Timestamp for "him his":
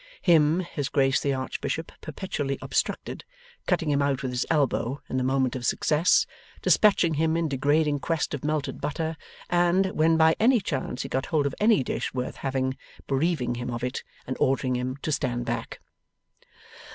0.23-0.89